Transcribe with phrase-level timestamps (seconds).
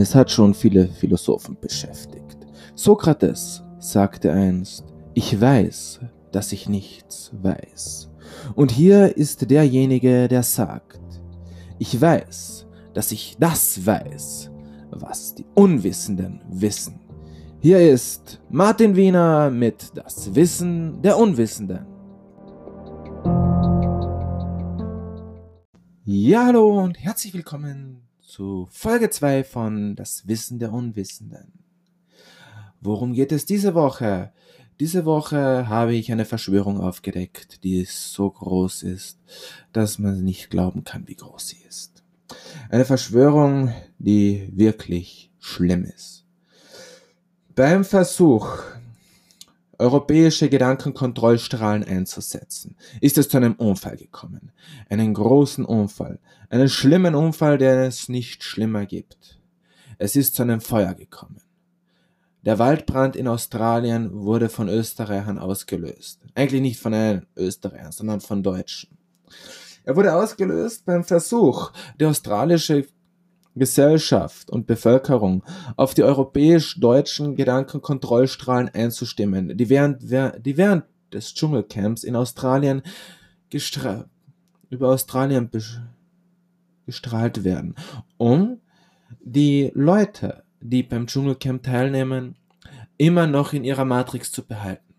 [0.00, 2.38] Es hat schon viele Philosophen beschäftigt.
[2.74, 6.00] Sokrates sagte einst, ich weiß,
[6.32, 8.10] dass ich nichts weiß.
[8.54, 11.02] Und hier ist derjenige, der sagt,
[11.78, 14.50] ich weiß, dass ich das weiß,
[14.88, 16.98] was die Unwissenden wissen.
[17.58, 21.84] Hier ist Martin Wiener mit Das Wissen der Unwissenden.
[26.04, 31.52] Ja, hallo und herzlich willkommen zu Folge 2 von Das Wissen der Unwissenden.
[32.80, 34.32] Worum geht es diese Woche?
[34.78, 39.18] Diese Woche habe ich eine Verschwörung aufgedeckt, die so groß ist,
[39.72, 42.04] dass man nicht glauben kann, wie groß sie ist.
[42.70, 46.24] Eine Verschwörung, die wirklich schlimm ist.
[47.56, 48.62] Beim Versuch,
[49.80, 54.52] europäische Gedankenkontrollstrahlen einzusetzen, ist es zu einem Unfall gekommen.
[54.88, 56.20] Einen großen Unfall.
[56.50, 59.40] Einen schlimmen Unfall, der es nicht schlimmer gibt.
[59.98, 61.40] Es ist zu einem Feuer gekommen.
[62.44, 66.20] Der Waldbrand in Australien wurde von Österreichern ausgelöst.
[66.34, 68.96] Eigentlich nicht von einem Österreichern, sondern von Deutschen.
[69.84, 72.86] Er wurde ausgelöst beim Versuch, die australische
[73.56, 75.42] Gesellschaft und Bevölkerung
[75.76, 82.82] auf die europäisch-deutschen Gedankenkontrollstrahlen einzustimmen, die während, die während des Dschungelcamps in Australien
[84.70, 85.50] über Australien
[86.86, 87.74] gestrahlt werden,
[88.16, 88.60] um
[89.20, 92.36] die Leute, die beim Dschungelcamp teilnehmen,
[92.96, 94.89] immer noch in ihrer Matrix zu behalten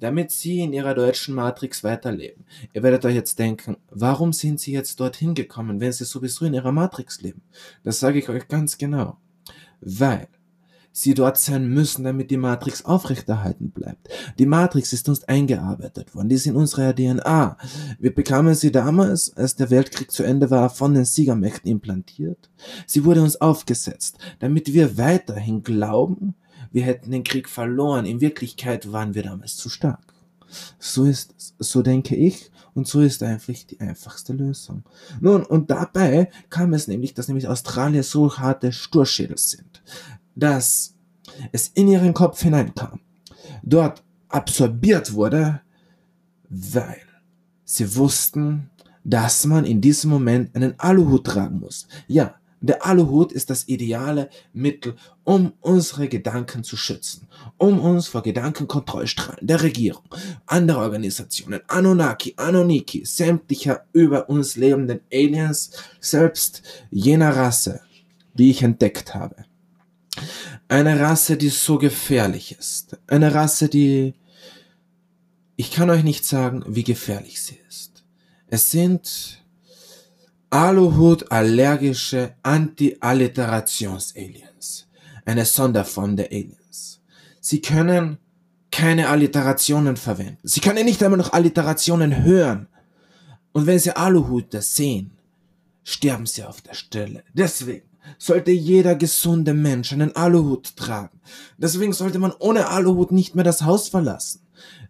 [0.00, 2.44] damit sie in ihrer deutschen Matrix weiterleben.
[2.72, 6.54] Ihr werdet euch jetzt denken, warum sind sie jetzt dorthin gekommen, wenn sie sowieso in
[6.54, 7.42] ihrer Matrix leben?
[7.84, 9.18] Das sage ich euch ganz genau.
[9.80, 10.28] Weil
[10.96, 14.08] sie dort sein müssen, damit die Matrix aufrechterhalten bleibt.
[14.38, 17.58] Die Matrix ist uns eingearbeitet worden, die ist in unserer DNA.
[17.98, 22.50] Wir bekamen sie damals, als der Weltkrieg zu Ende war, von den Siegermächten implantiert.
[22.86, 26.34] Sie wurde uns aufgesetzt, damit wir weiterhin glauben,
[26.72, 28.06] wir hätten den Krieg verloren.
[28.06, 30.14] In Wirklichkeit waren wir damals zu stark.
[30.78, 31.54] So ist es.
[31.58, 32.50] So denke ich.
[32.74, 34.84] Und so ist eigentlich die einfachste Lösung.
[35.20, 39.82] Nun, und dabei kam es nämlich, dass nämlich Australier so harte Sturschädel sind,
[40.34, 40.94] dass
[41.52, 43.00] es in ihren Kopf hineinkam,
[43.62, 45.62] dort absorbiert wurde,
[46.50, 47.00] weil
[47.64, 48.68] sie wussten,
[49.04, 51.88] dass man in diesem Moment einen Aluhut tragen muss.
[52.08, 57.28] Ja, der Aluhut ist das ideale Mittel, um unsere Gedanken zu schützen,
[57.58, 60.04] um uns vor Gedankenkontrollstrahlen der Regierung,
[60.46, 67.80] anderer Organisationen, Anunnaki, Anuniki, sämtlicher über uns lebenden Aliens, selbst jener Rasse,
[68.34, 69.44] die ich entdeckt habe.
[70.68, 72.98] Eine Rasse, die so gefährlich ist.
[73.06, 74.14] Eine Rasse, die...
[75.58, 78.04] Ich kann euch nicht sagen, wie gefährlich sie ist.
[78.48, 79.45] Es sind
[80.50, 84.86] Aluhut allergische Anti-Alliterations-Aliens.
[85.24, 87.00] Eine Sonderform der Aliens.
[87.40, 88.18] Sie können
[88.70, 90.38] keine Alliterationen verwenden.
[90.44, 92.68] Sie können nicht einmal noch Alliterationen hören.
[93.52, 95.12] Und wenn sie Aluhute sehen,
[95.82, 97.24] sterben sie auf der Stelle.
[97.32, 101.20] Deswegen sollte jeder gesunde Mensch einen Aluhut tragen.
[101.58, 104.40] Deswegen sollte man ohne Aluhut nicht mehr das Haus verlassen.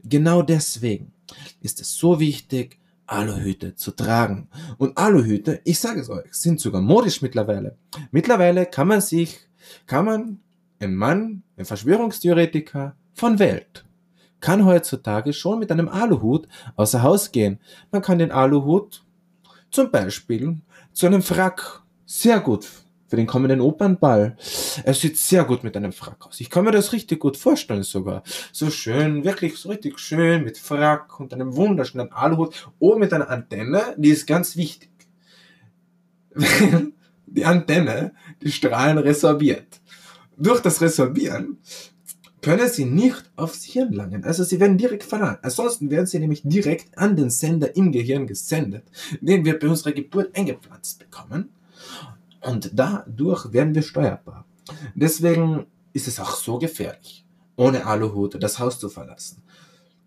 [0.03, 1.13] Genau deswegen
[1.61, 4.49] ist es so wichtig, Aluhüte zu tragen.
[4.79, 7.77] Und Aluhüte, ich sage es euch, sind sogar modisch mittlerweile.
[8.11, 9.49] Mittlerweile kann man sich,
[9.87, 10.41] kann man,
[10.79, 13.85] ein Mann, ein Verschwörungstheoretiker von Welt,
[14.41, 16.47] kann heutzutage schon mit einem Aluhut
[16.77, 17.59] außer Haus gehen.
[17.91, 19.05] Man kann den Aluhut
[19.71, 20.61] zum Beispiel
[20.93, 22.69] zu einem Frack sehr gut
[23.09, 24.37] für den kommenden Opernball.
[24.85, 26.41] Er sieht sehr gut mit einem Frack aus.
[26.41, 28.23] Ich kann mir das richtig gut vorstellen sogar.
[28.53, 32.69] So schön, wirklich so richtig schön mit Frack und einem wunderschönen Aluhut.
[32.79, 34.91] Oben mit einer Antenne, die ist ganz wichtig.
[37.27, 38.13] die Antenne
[38.43, 39.81] die Strahlen resorbiert.
[40.37, 41.59] Durch das Resorbieren
[42.43, 44.25] können sie nicht aufs Hirn langen.
[44.25, 45.39] Also sie werden direkt verladen.
[45.43, 48.85] Ansonsten werden sie nämlich direkt an den Sender im Gehirn gesendet,
[49.21, 51.51] den wir bei unserer Geburt eingepflanzt bekommen.
[52.47, 54.45] Und dadurch werden wir steuerbar.
[54.95, 57.25] Deswegen ist es auch so gefährlich,
[57.57, 59.43] ohne Aluhut das Haus zu verlassen.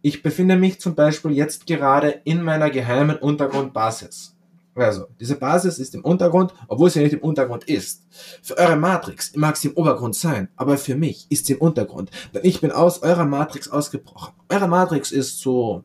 [0.01, 4.35] Ich befinde mich zum Beispiel jetzt gerade in meiner geheimen Untergrundbasis.
[4.75, 8.05] Also, diese Basis ist im Untergrund, obwohl sie nicht im Untergrund ist.
[8.41, 12.11] Für eure Matrix mag sie im Obergrund sein, aber für mich ist sie im Untergrund,
[12.33, 14.33] denn ich bin aus eurer Matrix ausgebrochen.
[14.47, 15.83] Eure Matrix ist so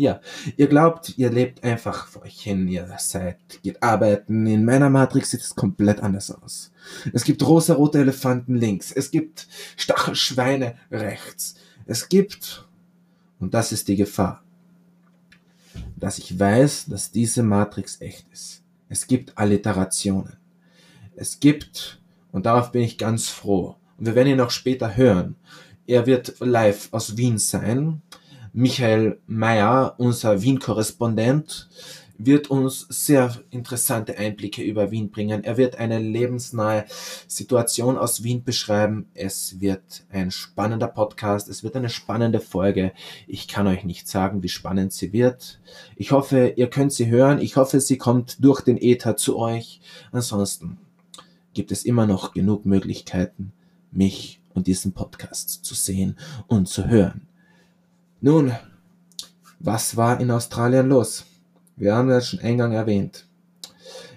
[0.00, 0.20] ja,
[0.56, 4.46] ihr glaubt, ihr lebt einfach vor euch hin, ihr seid, geht arbeiten.
[4.46, 6.72] In meiner Matrix sieht es komplett anders aus.
[7.12, 8.92] Es gibt rosa-rote Elefanten links.
[8.92, 11.54] Es gibt Stachelschweine rechts.
[11.84, 12.66] Es gibt,
[13.40, 14.42] und das ist die Gefahr,
[15.96, 18.62] dass ich weiß, dass diese Matrix echt ist.
[18.88, 20.38] Es gibt Alliterationen.
[21.14, 22.00] Es gibt
[22.32, 23.76] Und darauf bin ich ganz froh.
[23.98, 25.36] Und wir werden ihn auch später hören.
[25.86, 28.02] Er wird live aus Wien sein.
[28.52, 31.68] Michael Meyer, unser Wien-Korrespondent,
[32.18, 35.42] wird uns sehr interessante Einblicke über Wien bringen.
[35.42, 36.84] Er wird eine lebensnahe
[37.26, 39.06] Situation aus Wien beschreiben.
[39.14, 41.48] Es wird ein spannender Podcast.
[41.48, 42.92] Es wird eine spannende Folge.
[43.26, 45.60] Ich kann euch nicht sagen, wie spannend sie wird.
[45.96, 47.40] Ich hoffe, ihr könnt sie hören.
[47.40, 49.80] Ich hoffe, sie kommt durch den Äther zu euch.
[50.12, 50.76] Ansonsten
[51.54, 53.52] gibt es immer noch genug Möglichkeiten,
[53.92, 56.18] mich und diesen Podcast zu sehen
[56.48, 57.29] und zu hören.
[58.20, 58.54] Nun,
[59.58, 61.24] was war in Australien los?
[61.76, 63.26] Wir haben das schon eingang erwähnt.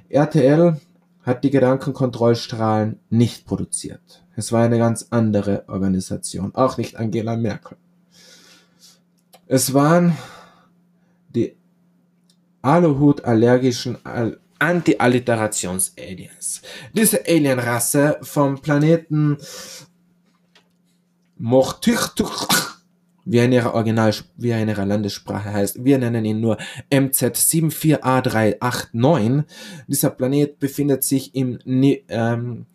[0.10, 0.80] RTL
[1.22, 4.24] hat die Gedankenkontrollstrahlen nicht produziert.
[4.36, 7.78] Es war eine ganz andere Organisation, auch nicht Angela Merkel.
[9.48, 10.18] Es waren
[11.30, 11.56] die
[12.62, 13.98] Aluhut-allergischen
[14.60, 16.62] Anti-Alliterations-Aliens.
[16.94, 19.38] Diese Alienrasse vom Planeten
[21.38, 22.73] Mortichtuch,
[23.26, 25.84] wie in ihrer Original, wie in ihrer Landessprache heißt.
[25.84, 26.58] Wir nennen ihn nur
[26.92, 29.44] MZ74A389.
[29.88, 32.66] Dieser Planet befindet sich im, ähm,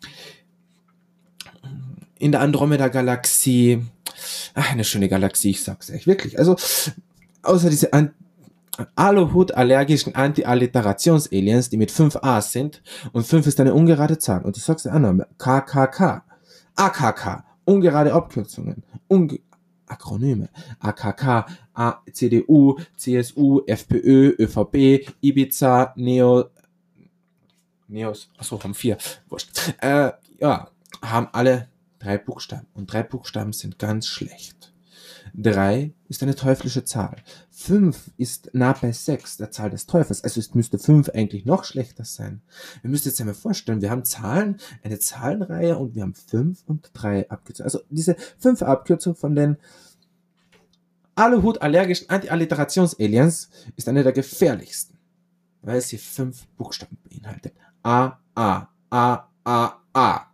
[2.17, 3.83] in der Andromeda-Galaxie.
[4.53, 6.39] Eine schöne Galaxie, ich sag's euch wirklich.
[6.39, 6.57] Also,
[7.43, 8.11] außer diese An
[8.95, 12.81] Aluhut-allergischen Anti-Alliterations-Aliens, die mit 5 A sind,
[13.11, 14.43] und 5 ist eine ungerade Zahl.
[14.43, 16.23] Und ich sag's dir an, KKK,
[16.75, 19.39] AKK, ungerade Abkürzungen, unge
[19.89, 20.49] Akronyme,
[20.79, 26.45] AKK, A CDU, CSU, FPÖ, ÖVP, Ibiza, Neo,
[27.87, 28.97] Neos, achso, haben vier,
[29.29, 30.69] wurscht, äh, ja,
[31.01, 32.67] haben alle drei Buchstaben.
[32.73, 34.68] Und drei Buchstaben sind ganz schlecht.
[35.35, 37.17] 3 ist eine teuflische Zahl.
[37.51, 40.23] 5 ist nah bei 6, der Zahl des Teufels.
[40.23, 42.41] Also es müsste 5 eigentlich noch schlechter sein.
[42.81, 46.89] Wir müssen jetzt einmal vorstellen, wir haben Zahlen, eine Zahlenreihe und wir haben 5 und
[46.93, 47.65] 3 Abkürzungen.
[47.65, 49.57] Also diese 5 Abkürzungen von den
[51.15, 54.97] Aluhut allergischen Anti-Alliterations-Aliens ist eine der gefährlichsten,
[55.61, 57.53] weil sie 5 Buchstaben beinhaltet.
[57.83, 60.29] A, A, A, A, A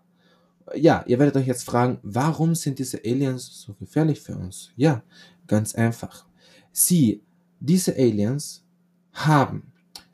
[0.73, 4.71] ja, ihr werdet euch jetzt fragen, warum sind diese Aliens so gefährlich für uns?
[4.75, 5.03] Ja,
[5.47, 6.25] ganz einfach.
[6.71, 7.21] Sie,
[7.59, 8.63] diese Aliens,
[9.13, 9.71] haben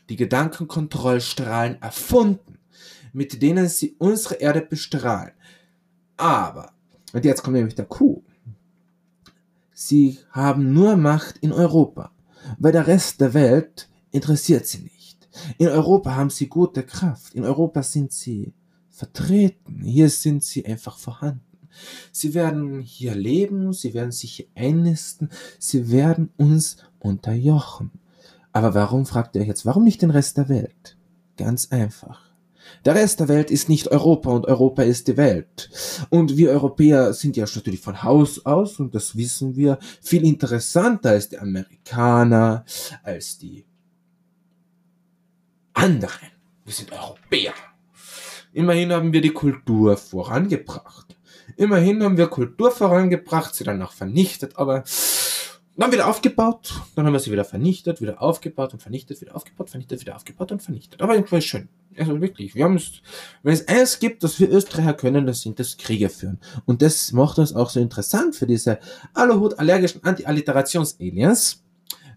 [0.09, 2.59] die Gedankenkontrollstrahlen erfunden,
[3.13, 5.33] mit denen sie unsere Erde bestrahlen.
[6.17, 6.73] Aber,
[7.13, 8.21] und jetzt kommt nämlich der Kuh,
[9.73, 12.11] sie haben nur Macht in Europa,
[12.59, 15.29] weil der Rest der Welt interessiert sie nicht.
[15.57, 18.53] In Europa haben sie gute Kraft, in Europa sind sie
[19.01, 19.81] vertreten.
[19.83, 21.41] Hier sind sie einfach vorhanden.
[22.11, 27.89] Sie werden hier leben, sie werden sich hier einnisten, sie werden uns unterjochen.
[28.51, 30.97] Aber warum, fragt ihr jetzt, warum nicht den Rest der Welt?
[31.35, 32.29] Ganz einfach.
[32.85, 35.71] Der Rest der Welt ist nicht Europa und Europa ist die Welt.
[36.11, 41.09] Und wir Europäer sind ja natürlich von Haus aus, und das wissen wir, viel interessanter
[41.09, 42.65] als die Amerikaner,
[43.01, 43.65] als die
[45.73, 46.29] anderen.
[46.65, 47.53] Wir sind Europäer.
[48.53, 51.17] Immerhin haben wir die Kultur vorangebracht.
[51.57, 54.83] Immerhin haben wir Kultur vorangebracht, sie dann auch vernichtet, aber
[55.77, 59.69] dann wieder aufgebaut, dann haben wir sie wieder vernichtet, wieder aufgebaut und vernichtet, wieder aufgebaut,
[59.69, 61.01] vernichtet, wieder aufgebaut und vernichtet.
[61.01, 61.69] Aber irgendwie schön.
[61.97, 63.01] Also wirklich, wir haben es,
[63.43, 66.39] wenn es eins gibt, das wir Österreicher können, das sind das Kriege führen.
[66.65, 68.79] Und das macht uns auch so interessant für diese
[69.13, 71.63] Aluhut allergischen Anti-Alliterations-Aliens,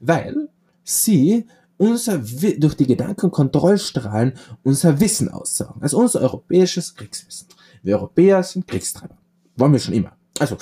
[0.00, 0.48] weil
[0.82, 1.46] sie
[1.84, 5.82] unser, durch die Gedankenkontrollstrahlen unser Wissen aussaugen.
[5.82, 7.48] Also unser europäisches Kriegswissen.
[7.82, 9.18] Wir Europäer sind Kriegstreiber.
[9.56, 10.16] Wollen wir schon immer.
[10.38, 10.56] Also,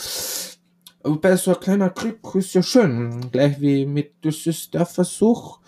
[1.21, 3.31] bei so ein kleiner Krieg ist ja schön.
[3.31, 5.61] Gleich wie mit, das ist der Versuch,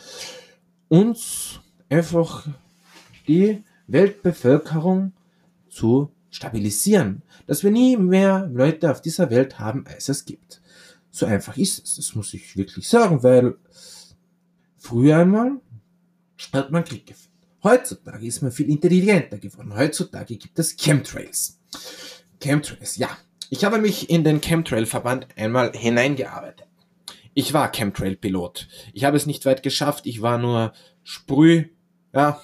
[0.88, 2.48] uns einfach
[3.28, 5.12] die Weltbevölkerung
[5.68, 7.22] zu stabilisieren.
[7.46, 10.60] Dass wir nie mehr Leute auf dieser Welt haben, als es gibt.
[11.12, 11.94] So einfach ist es.
[11.94, 13.54] Das muss ich wirklich sagen, weil
[14.84, 15.62] Früher einmal
[16.52, 17.32] hat man Krieg geführt.
[17.62, 19.74] Heutzutage ist man viel intelligenter geworden.
[19.74, 21.58] Heutzutage gibt es Chemtrails.
[22.38, 23.08] Chemtrails, ja.
[23.48, 26.66] Ich habe mich in den Chemtrail-Verband einmal hineingearbeitet.
[27.32, 28.68] Ich war Chemtrail-Pilot.
[28.92, 30.04] Ich habe es nicht weit geschafft.
[30.04, 31.64] Ich war nur Sprüh,
[32.12, 32.42] ja,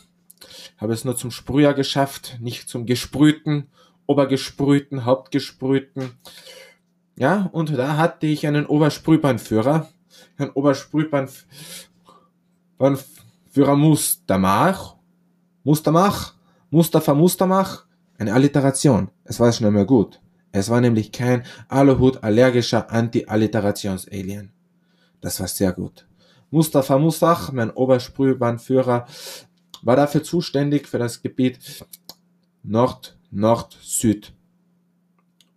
[0.79, 3.67] habe es nur zum Sprüher geschafft, nicht zum Gesprühten,
[4.07, 6.13] Obergesprühten, Hauptgesprühten.
[7.19, 9.91] Ja, und da hatte ich einen Obersprühbahnführer,
[10.39, 11.90] einen Obersprühbahnführer,
[12.81, 12.99] von
[13.51, 14.97] Führer Mustamach,
[15.65, 16.33] Mustamach,
[16.71, 17.85] Mustafa Mustamach,
[18.17, 19.11] eine Alliteration.
[19.25, 20.19] Es war schon einmal gut.
[20.51, 24.53] Es war nämlich kein Aluhut allergischer Anti-Alliterations-Alien.
[25.21, 26.09] Das war sehr gut.
[26.51, 29.05] Mustafa Mustach, mein Obersprühbahnführer,
[29.83, 31.85] war dafür zuständig für das Gebiet
[32.63, 34.33] Nord Nord, Süd.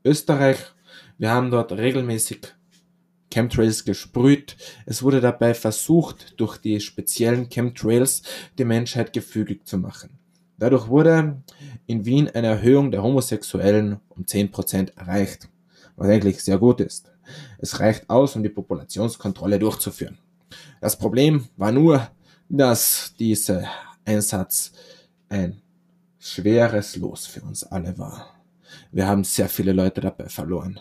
[0.04, 0.58] Österreich,
[1.18, 2.54] wir haben dort regelmäßig
[3.34, 4.56] Chemtrails gesprüht.
[4.86, 8.22] Es wurde dabei versucht, durch die speziellen Chemtrails
[8.58, 10.12] die Menschheit gefügig zu machen.
[10.60, 11.42] Dadurch wurde
[11.88, 15.50] in Wien eine Erhöhung der Homosexuellen um 10% erreicht,
[15.96, 17.12] was eigentlich sehr gut ist.
[17.58, 20.20] Es reicht aus, um die Populationskontrolle durchzuführen.
[20.80, 22.08] Das Problem war nur,
[22.50, 23.68] dass dieser
[24.06, 24.74] Einsatz
[25.30, 25.62] ein
[26.20, 28.30] schweres Los für uns alle war.
[28.92, 30.80] Wir haben sehr viele Leute dabei verloren.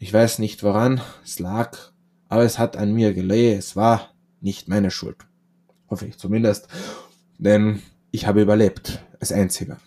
[0.00, 1.76] Ich weiß nicht woran es lag,
[2.28, 3.58] aber es hat an mir gelegen.
[3.58, 5.26] Es war nicht meine Schuld.
[5.90, 6.68] Hoffe ich zumindest.
[7.38, 9.78] Denn ich habe überlebt, als einziger.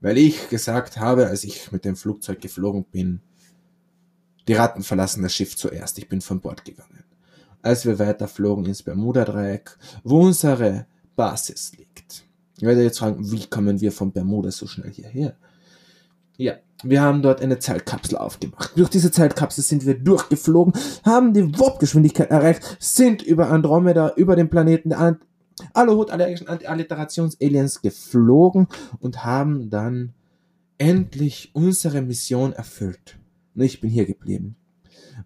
[0.00, 3.22] Weil ich gesagt habe, als ich mit dem Flugzeug geflogen bin,
[4.46, 5.98] die Ratten verlassen das Schiff zuerst.
[5.98, 7.04] Ich bin von Bord gegangen.
[7.62, 10.86] Als wir weiterflogen ins Bermuda-Dreieck, wo unsere
[11.16, 12.24] Basis liegt.
[12.56, 15.36] Ich werde jetzt fragen, wie kommen wir von Bermuda so schnell hierher?
[16.36, 18.72] Ja, wir haben dort eine Zeitkapsel aufgemacht.
[18.76, 20.74] Durch diese Zeitkapsel sind wir durchgeflogen,
[21.04, 25.18] haben die Warpgeschwindigkeit erreicht, sind über Andromeda, über den Planeten der
[25.72, 28.66] Aluhut allergischen Anti-Alliterations-Aliens geflogen
[28.98, 30.12] und haben dann
[30.78, 33.18] endlich unsere Mission erfüllt.
[33.54, 34.56] Und ich bin hier geblieben,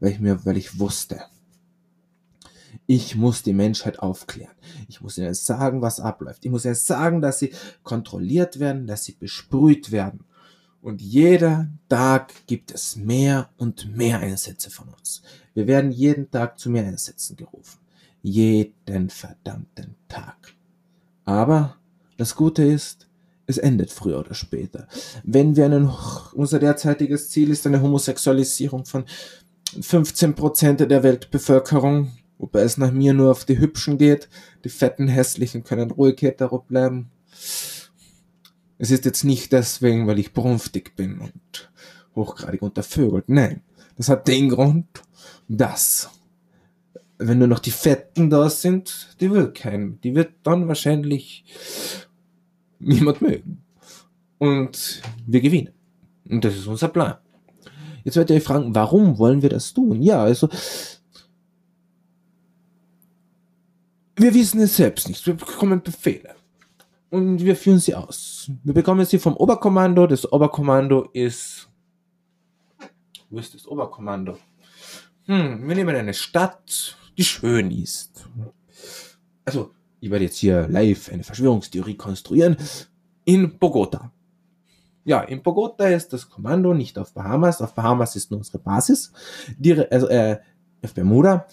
[0.00, 1.22] weil ich mir, weil ich wusste,
[2.86, 4.54] ich muss die Menschheit aufklären.
[4.88, 6.44] Ich muss ihnen sagen, was abläuft.
[6.44, 10.24] Ich muss ihnen sagen, dass sie kontrolliert werden, dass sie besprüht werden.
[10.80, 15.22] Und jeder Tag gibt es mehr und mehr Einsätze von uns.
[15.54, 17.80] Wir werden jeden Tag zu mehr Einsätzen gerufen.
[18.22, 20.54] Jeden verdammten Tag.
[21.24, 21.76] Aber
[22.16, 23.08] das Gute ist,
[23.46, 24.86] es endet früher oder später.
[25.24, 25.90] Wenn wir einen,
[26.34, 29.04] unser derzeitiges Ziel ist eine Homosexualisierung von
[29.80, 34.28] 15% der Weltbevölkerung, wobei es nach mir nur auf die Hübschen geht.
[34.64, 37.10] Die fetten, hässlichen können ruhig hetero bleiben.
[38.78, 41.70] Es ist jetzt nicht deswegen, weil ich brunftig bin und
[42.14, 43.28] hochgradig untervögelt.
[43.28, 43.62] Nein,
[43.96, 44.86] das hat den Grund,
[45.48, 46.10] dass
[47.18, 51.44] wenn nur noch die Fetten da sind, die will kein, die wird dann wahrscheinlich
[52.78, 53.64] niemand mögen.
[54.38, 55.74] Und wir gewinnen.
[56.28, 57.16] Und das ist unser Plan.
[58.04, 60.00] Jetzt werdet ihr euch fragen, warum wollen wir das tun?
[60.00, 60.48] Ja, also,
[64.14, 65.26] wir wissen es selbst nicht.
[65.26, 66.37] Wir bekommen Befehle
[67.10, 68.50] und wir führen sie aus.
[68.64, 70.06] Wir bekommen sie vom Oberkommando.
[70.06, 71.68] Das Oberkommando ist.
[73.30, 74.38] Wo ist das Oberkommando?
[75.24, 78.26] Hm, wir nehmen eine Stadt, die schön ist.
[79.44, 82.56] Also, ich werde jetzt hier live eine Verschwörungstheorie konstruieren.
[83.24, 84.12] In Bogota.
[85.04, 87.62] Ja, in Bogota ist das Kommando nicht auf Bahamas.
[87.62, 89.12] Auf Bahamas ist nur unsere Basis.
[89.56, 90.38] Die, also, äh,
[90.82, 91.46] auf Bermuda.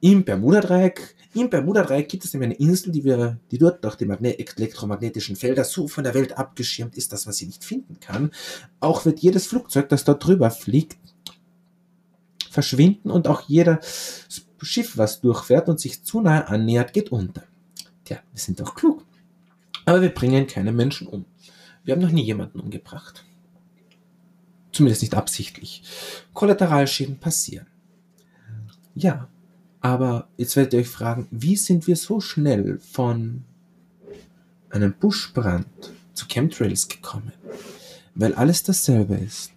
[0.00, 4.04] Im Bermuda-Dreieck im Bermuda-Dreieck gibt es nämlich eine Insel, die wir, die dort durch die
[4.06, 8.30] Magne elektromagnetischen Felder so von der Welt abgeschirmt ist, dass man sie nicht finden kann.
[8.80, 10.98] Auch wird jedes Flugzeug, das dort drüber fliegt,
[12.50, 13.80] verschwinden und auch jeder
[14.60, 17.44] Schiff, was durchfährt und sich zu nahe annähert, geht unter.
[18.04, 19.04] Tja, wir sind doch klug.
[19.84, 21.24] Aber wir bringen keine Menschen um.
[21.84, 23.24] Wir haben noch nie jemanden umgebracht.
[24.72, 25.82] Zumindest nicht absichtlich.
[26.34, 27.66] Kollateralschäden passieren.
[28.94, 29.28] Ja,
[29.80, 33.44] aber jetzt werdet ihr euch fragen, wie sind wir so schnell von
[34.70, 35.66] einem Buschbrand
[36.14, 37.32] zu Chemtrails gekommen?
[38.14, 39.52] Weil alles dasselbe ist.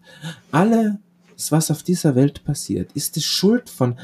[0.51, 0.93] Alles,
[1.49, 3.99] was auf dieser Welt passiert, ist die Schuld von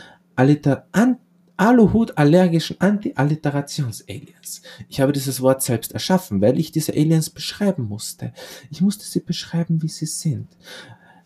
[1.58, 4.62] Aluhut-allergischen Anti-Alliterations-Aliens.
[4.90, 8.34] Ich habe dieses Wort selbst erschaffen, weil ich diese Aliens beschreiben musste.
[8.72, 10.48] Ich musste sie beschreiben, wie sie sind,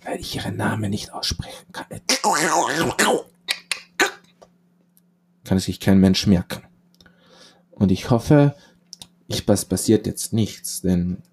[0.03, 1.87] weil ich ihre Namen nicht aussprechen kann
[5.51, 6.63] kann sich kein Mensch merken.
[7.71, 8.55] Und ich hoffe,
[9.27, 11.23] ich, was passiert jetzt nichts, denn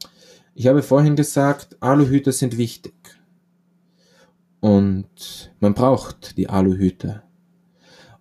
[0.57, 2.97] ich habe vorhin gesagt, Aluhüte sind wichtig.
[4.59, 7.23] Und man braucht die Aluhüte,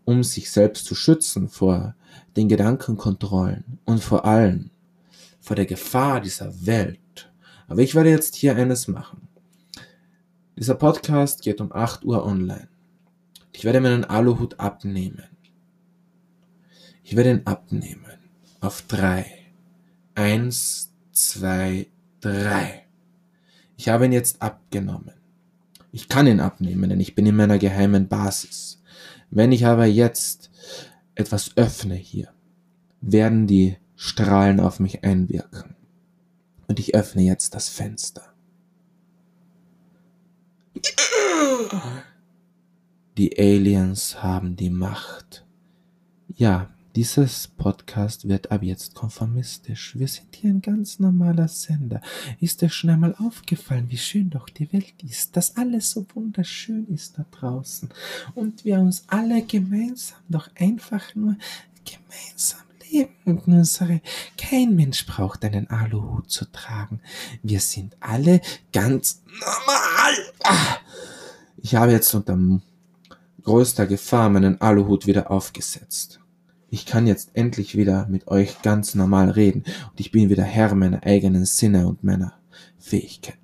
[0.05, 1.95] um sich selbst zu schützen vor
[2.35, 4.69] den Gedankenkontrollen und vor allem
[5.39, 7.31] vor der Gefahr dieser Welt.
[7.67, 9.29] Aber ich werde jetzt hier eines machen.
[10.55, 12.69] Dieser Podcast geht um 8 Uhr online.
[13.51, 15.23] Ich werde meinen Aluhut abnehmen.
[17.07, 18.19] Ich werde ihn abnehmen.
[18.59, 19.31] Auf drei.
[20.13, 21.87] Eins, zwei,
[22.19, 22.85] drei.
[23.77, 25.13] Ich habe ihn jetzt abgenommen.
[25.93, 28.83] Ich kann ihn abnehmen, denn ich bin in meiner geheimen Basis.
[29.29, 30.51] Wenn ich aber jetzt
[31.15, 32.27] etwas öffne hier,
[32.99, 35.77] werden die Strahlen auf mich einwirken.
[36.67, 38.33] Und ich öffne jetzt das Fenster.
[43.17, 45.45] Die Aliens haben die Macht.
[46.35, 49.93] Ja, Dieses Podcast wird ab jetzt konformistisch.
[49.99, 52.01] Wir sind hier ein ganz normaler Sender.
[52.39, 56.87] Ist euch schon einmal aufgefallen, wie schön doch die Welt ist, dass alles so wunderschön
[56.87, 57.89] ist da draußen
[58.33, 61.35] und wir uns alle gemeinsam doch einfach nur
[61.85, 63.53] gemeinsam leben
[64.35, 66.99] kein Mensch braucht einen Aluhut zu tragen.
[67.43, 68.41] Wir sind alle
[68.73, 70.33] ganz normal.
[70.43, 70.77] Ah.
[71.57, 72.39] Ich habe jetzt unter
[73.43, 76.21] größter Gefahr meinen Aluhut wieder aufgesetzt.
[76.69, 80.75] Ich kann jetzt endlich wieder mit euch ganz normal reden und ich bin wieder Herr
[80.75, 82.33] meiner eigenen Sinne und meiner
[82.77, 83.37] Fähigkeit.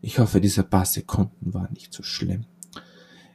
[0.00, 2.44] Ich hoffe, diese paar Sekunden waren nicht so schlimm.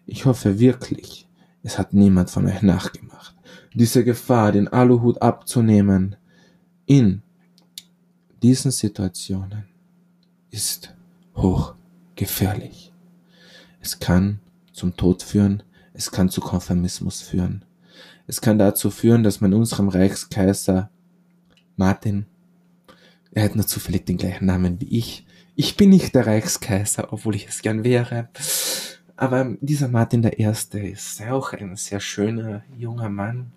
[0.05, 1.27] Ich hoffe wirklich,
[1.63, 3.35] es hat niemand von euch nachgemacht.
[3.73, 6.15] Diese Gefahr, den Aluhut abzunehmen,
[6.85, 7.21] in
[8.41, 9.65] diesen Situationen
[10.49, 10.95] ist
[11.35, 12.93] hochgefährlich.
[13.81, 14.39] Es kann
[14.71, 17.65] zum Tod führen, es kann zu Konformismus führen,
[18.29, 20.91] es kann dazu führen, dass man unserem Reichskaiser
[21.75, 22.27] Martin,
[23.31, 25.25] er hat nur zufällig den gleichen Namen wie ich.
[25.55, 28.29] Ich bin nicht der Reichskaiser, obwohl ich es gern wäre.
[29.15, 33.51] Aber dieser Martin der Erste ist auch ein sehr schöner junger Mann.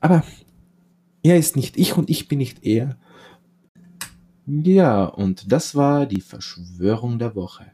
[0.00, 0.24] Aber
[1.22, 2.98] er ist nicht ich und ich bin nicht er.
[4.46, 7.66] Ja, und das war die Verschwörung der Woche.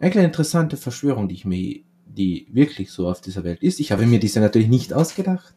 [0.00, 1.82] Eine kleine interessante Verschwörung, die ich mir
[2.14, 3.80] die wirklich so auf dieser Welt ist.
[3.80, 5.54] Ich habe mir diese natürlich nicht ausgedacht.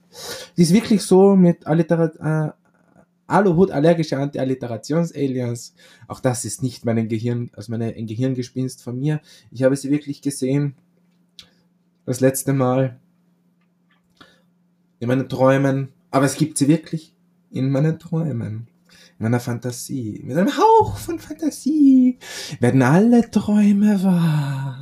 [0.57, 2.51] Die ist wirklich so mit Alliterat äh,
[3.27, 5.75] Aluhut allergische Anti-Alliterations-Aliens.
[6.07, 9.19] Auch das ist nicht mein Gehirn, also meine, ein Gehirngespinst von mir.
[9.51, 10.75] Ich habe sie wirklich gesehen.
[12.05, 12.99] Das letzte Mal.
[14.99, 15.89] In meinen Träumen.
[16.09, 17.13] Aber es gibt sie wirklich
[17.51, 18.69] in meinen Träumen.
[19.19, 20.21] In meiner Fantasie.
[20.23, 22.17] Mit einem Hauch von Fantasie
[22.61, 24.76] werden alle Träume wahr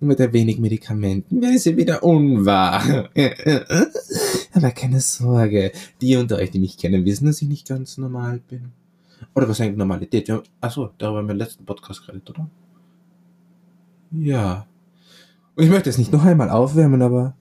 [0.00, 2.82] und mit ein wenig Medikamenten wäre sie wieder unwahr.
[4.52, 8.40] Aber keine Sorge, die unter euch, die mich kennen, wissen, dass ich nicht ganz normal
[8.48, 8.72] bin.
[9.34, 10.28] Oder was eigentlich Normalität?
[10.28, 12.48] Wir haben, achso, darüber haben wir im letzten Podcast geredet, oder?
[14.12, 14.66] Ja.
[15.56, 17.36] Und ich möchte es nicht noch einmal aufwärmen, aber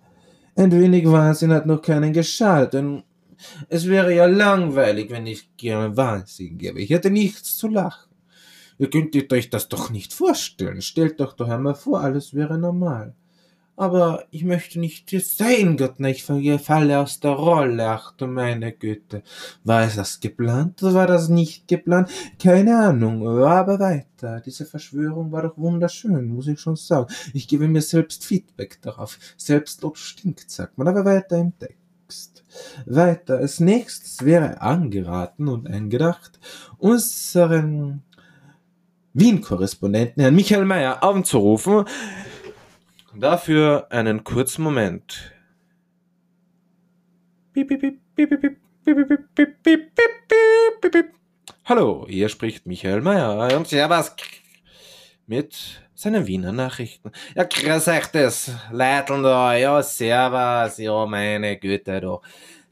[0.55, 3.03] ein wenig Wahnsinn hat noch keinen geschadet, denn
[3.69, 6.79] es wäre ja langweilig, wenn ich gerne Wahnsinn gäbe.
[6.79, 8.12] Ich hätte nichts zu lachen.
[8.83, 10.81] Ihr könntet euch das doch nicht vorstellen.
[10.81, 13.15] Stellt euch doch einmal vor, alles wäre normal.
[13.77, 18.73] Aber ich möchte nicht jetzt sein, Gott, ich falle aus der Rolle, ach du meine
[18.73, 19.23] Güte.
[19.63, 22.09] War es das geplant oder war das nicht geplant?
[22.37, 24.41] Keine Ahnung, aber weiter.
[24.41, 27.07] Diese Verschwörung war doch wunderschön, muss ich schon sagen.
[27.33, 29.17] Ich gebe mir selbst Feedback darauf.
[29.37, 32.43] Selbstlob stinkt, sagt man, aber weiter im Text.
[32.85, 33.37] Weiter.
[33.37, 36.37] Als nächstes wäre angeraten und eingedacht,
[36.79, 38.03] unseren
[39.13, 41.85] Wien-Korrespondenten Herrn Michael Mayer anzurufen.
[43.15, 45.31] Dafür einen kurzen Moment.
[51.65, 54.15] Hallo, hier spricht Michael Mayer und Servus
[55.27, 55.55] mit
[55.93, 57.11] seinen Wiener Nachrichten.
[57.35, 62.23] Ja, grüß euch das, Leiteln da, ja, Servus, ja, meine Güte, doch.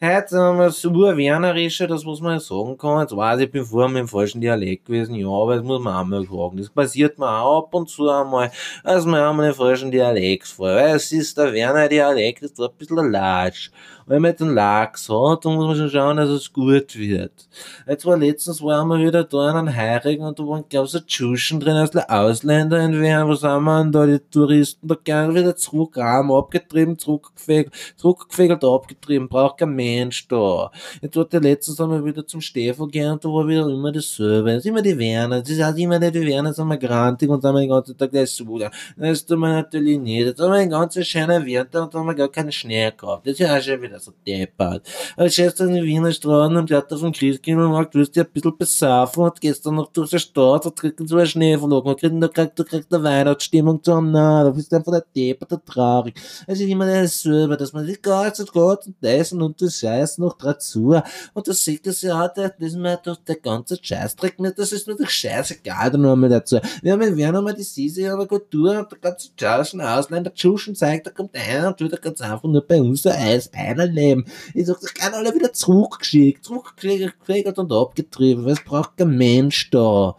[0.03, 3.01] Heute haben wir so Wernerische, das was man sagen kann.
[3.01, 5.79] Jetzt weiß ich, ich bin vorher mit dem falschen Dialekt gewesen, ja, aber das muss
[5.79, 6.57] man auch mal sagen.
[6.57, 8.51] Das passiert mir auch ab und zu einmal,
[8.83, 10.69] dass man einmal den falschen Dialekt vor.
[10.69, 13.69] Weil es ist der Werner Dialekt, ist da ein bisschen latsch
[14.11, 17.47] wenn man den Lachs hat, dann muss man schon schauen, dass es gut wird.
[17.87, 20.91] Jetzt war letztens waren wir wieder da in einem Heirigen und da waren, glaub ich,
[20.91, 24.95] so Tschuschen drin, als Ausländer in Wien, wo sind wir denn da, die Touristen da
[25.01, 29.90] gerne wieder zurück, arm abgetrieben, zurückgefegelt, zurückgefegelt, abgetrieben, braucht kein Mensch
[30.29, 30.71] da.
[31.01, 34.51] Jetzt war der letztens einmal wieder zum Stefan gehen und da war wieder immer dasselbe.
[34.51, 37.41] Es ist immer die Werner, das ist immer nicht die Werner, sind wir grantig und
[37.41, 38.59] sind wir den ganzen Tag das so.
[38.97, 40.25] Das tun wir natürlich nicht.
[40.25, 43.25] Jetzt haben wir einen ganzen schönen Winter und haben wir gar keinen Schnee gehabt.
[43.25, 44.87] Das ist ja auch schon wieder so deppert.
[45.15, 49.23] Aber scheiß in die Wiener Straßen hat auf dem Christkindlmarkt, wirst du ein bisschen besaufen
[49.23, 52.59] und gestern noch durch die Stadt und kriegst so einen Schneeflug und kriegst, du kriegst,
[52.59, 56.15] du kriegst eine Weihnachtsstimmung zu na, da bist du einfach der deppert, der traurig.
[56.47, 60.37] Es ist immer dasselbe, dass man die ganze Gott und dessen und das Scheiß noch
[60.37, 60.99] dazu.
[61.33, 64.71] Und das sieht das ja auch, das ist mir doch der ganze Scheißdreck nicht, das
[64.71, 66.59] ist mir doch scheißegal, da noch einmal dazu.
[66.81, 70.75] Wir haben in Wien nochmal die Sisi aber Kultur und der ganze Charles Ausländer Tschuschen
[70.75, 74.25] zeigt, da kommt einer und tut ganz einfach nur bei uns so Eis ein leben.
[74.53, 79.69] Ich sag, das kann alle wieder zurückgeschickt, zurückgekriegt und abgetrieben, weil es braucht kein Mensch
[79.69, 80.15] da.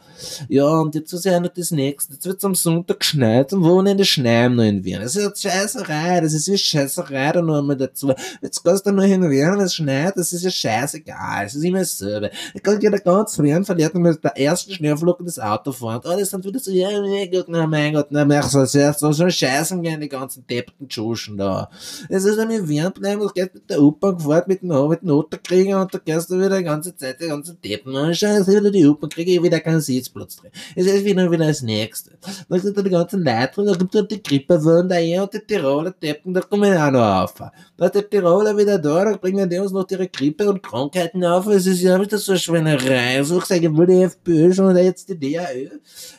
[0.49, 2.15] Ja, und jetzt ist ja noch das nächste.
[2.15, 5.01] Jetzt wird's am Sonntag geschneit, am Wochenende schneien noch in Wien.
[5.01, 8.13] Das ist ja Scheißerei, das ist ja Scheißerei da noch einmal dazu.
[8.41, 11.81] Jetzt gehst du noch in Wenn es schneit, das ist ja scheißegal, es ist immer
[11.81, 12.31] dasselbe.
[12.55, 15.97] Da kann ja ganz Wien verliert mit der ersten Schneeflocke das Auto fahren.
[15.97, 18.93] Und alles dann wieder so, ja, mein Gott, na, mein Gott, na, mach so, so,
[18.93, 21.69] so, so scheißen gehen die ganzen deppten Tschuschen da.
[22.09, 25.81] Es ist einmal Wien bleiben, du gehst mit der U-Bahn gefahren, mit dem, dem Noterkrieger
[25.83, 27.95] und da gehst du wieder die ganze Zeit die ganzen Deppen.
[27.95, 30.51] Und scheiße, wieder die U-Bahn, kriege ich wieder keinen Sitzplatz drin.
[30.77, 32.13] Es ist wieder, wieder das Nächste.
[32.49, 35.35] Da sind da die ganzen Leute drin, da gibt es die Grippewellen da her und
[35.35, 37.35] die Tiroler Deppen, da kommen auch noch auf.
[37.77, 41.25] Da ist der Tiroler wieder da, da bringen die uns noch ihre Grippe und Krankheiten
[41.25, 41.47] auf.
[41.47, 43.23] Es ist ja wieder so eine Schweinerei.
[43.23, 45.69] So gesagt, wo die FPÖ schon oder jetzt die DAÖ.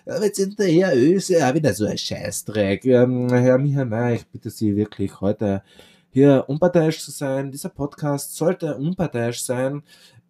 [0.06, 2.86] Aber jetzt in der DAÖ ist ja wieder so ein Scheißdreck.
[2.86, 5.62] Ähm, Herr Mayer, ich bitte Sie wirklich heute
[6.10, 7.52] hier unparteiisch zu sein.
[7.52, 9.84] Dieser Podcast sollte unparteiisch sein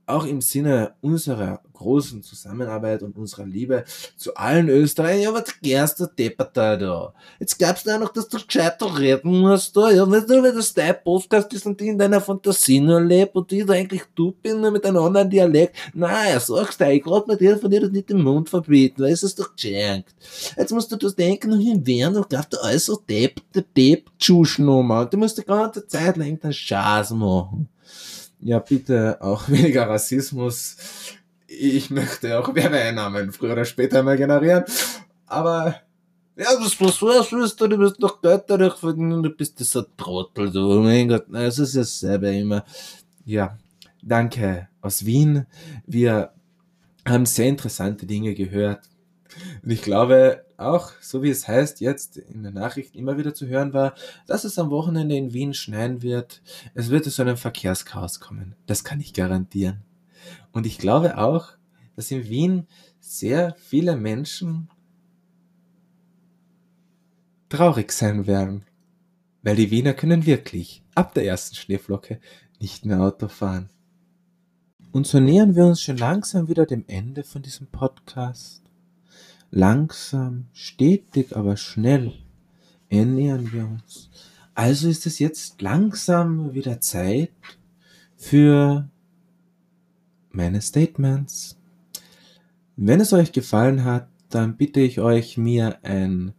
[0.06, 3.84] auch im Sinne unserer großen Zusammenarbeit und unserer Liebe
[4.16, 7.14] zu allen Österreichern, ja, was gärst du Depperter da?
[7.40, 10.56] Jetzt glaubst du auch noch, dass du gescheiter reden musst da, ja, weißt du, wenn
[10.56, 14.04] das dein Podcast ist und die in deiner Fantasie nur lebt und die da eigentlich
[14.16, 17.70] du bin, nur mit einem anderen Dialekt, naja, sagst du, ich grad mit dir von
[17.70, 20.16] dir das nicht den Mund verbieten, weil es ist doch geschenkt.
[20.56, 23.42] Jetzt musst du das denken, in Wien, du glaubst du alles so Depp,
[23.76, 27.68] Depp, Tschuschnummer, du musst die ganze Zeit lang den Schaß machen
[28.44, 30.78] ja, bitte auch weniger Rassismus.
[31.48, 34.64] Ich möchte auch Werbeeinnahmen früher oder später mal generieren.
[35.28, 35.76] Aber
[36.36, 37.68] ja, das was was willst du?
[37.68, 40.80] Du bist Geld dadurch verdienen, du bist dieser Trottel, du.
[40.80, 42.66] Oh mein Gott, es ist ja selber immer.
[43.24, 43.58] Ja,
[44.02, 45.46] danke aus Wien.
[45.86, 46.34] Wir
[47.08, 48.82] haben sehr interessante Dinge gehört.
[49.62, 53.48] Und ich glaube auch, so wie es heißt, jetzt in der Nachricht immer wieder zu
[53.48, 53.96] hören war,
[54.28, 56.42] dass es am Wochenende in Wien schneien wird.
[56.74, 58.56] Es wird zu einem Verkehrschaos kommen.
[58.66, 59.82] Das kann ich garantieren.
[60.52, 61.54] Und ich glaube auch,
[61.96, 62.68] dass in Wien
[63.00, 64.70] sehr viele Menschen
[67.50, 68.66] traurig sein werden.
[69.42, 72.20] Weil die Wiener können wirklich ab der ersten Schneeflocke
[72.60, 73.70] nicht mehr Auto fahren.
[74.92, 78.63] Und so nähern wir uns schon langsam wieder dem Ende von diesem Podcast.
[79.56, 82.14] Langsam, stetig, aber schnell
[82.90, 84.10] ernähren wir uns.
[84.56, 87.30] Also ist es jetzt langsam wieder Zeit
[88.18, 88.90] für
[90.32, 91.56] meine Statements.
[92.78, 96.34] Wenn es euch gefallen hat, dann bitte ich euch, mir ein,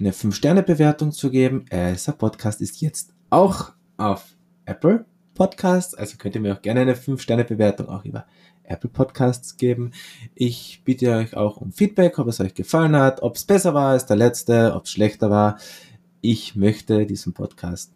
[0.00, 1.64] eine 5-Sterne-Bewertung zu geben.
[1.70, 5.04] Äh, dieser Podcast ist jetzt auch auf Apple
[5.34, 8.26] Podcasts, also könnt ihr mir auch gerne eine 5-Sterne-Bewertung auch über
[8.64, 9.92] Apple Podcasts geben.
[10.34, 13.90] Ich bitte euch auch um Feedback, ob es euch gefallen hat, ob es besser war
[13.90, 15.58] als der letzte, ob es schlechter war.
[16.20, 17.92] Ich möchte diesen Podcast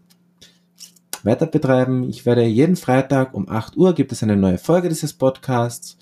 [1.25, 2.09] weiter betreiben.
[2.09, 5.97] Ich werde jeden Freitag um 8 Uhr gibt es eine neue Folge dieses Podcasts.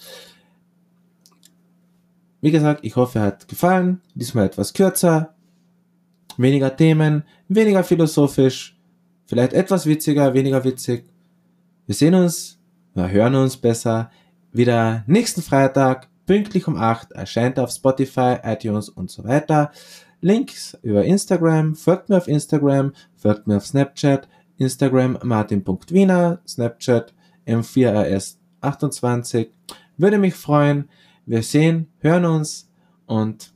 [2.41, 4.01] Wie gesagt, ich hoffe, er hat gefallen.
[4.15, 5.35] Diesmal etwas kürzer,
[6.37, 8.79] weniger Themen, weniger philosophisch,
[9.25, 11.05] vielleicht etwas witziger, weniger witzig.
[11.87, 12.59] Wir sehen uns,
[12.95, 14.11] wir hören uns besser
[14.57, 19.71] wieder nächsten Freitag, pünktlich um 8, erscheint auf Spotify, iTunes und so weiter.
[20.21, 27.15] Links über Instagram, folgt mir auf Instagram, folgt mir auf Snapchat, Instagram martin.wiener, Snapchat
[27.47, 29.49] m4rs28.
[29.97, 30.89] Würde mich freuen.
[31.27, 32.71] Wir sehen, hören uns
[33.07, 33.53] und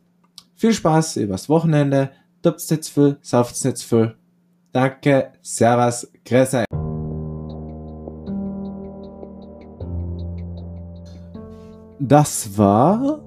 [0.55, 2.11] viel Spaß übers Wochenende.
[2.43, 4.17] Tupft's jetzt viel, sauft's jetzt viel.
[4.73, 6.70] Danke, Servus, Grüße.
[12.11, 13.21] Das war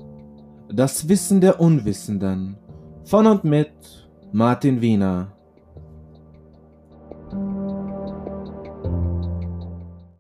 [0.67, 2.57] das Wissen der Unwissenden
[3.05, 3.71] von und mit
[4.33, 5.31] Martin Wiener.